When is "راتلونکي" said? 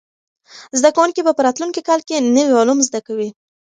1.47-1.81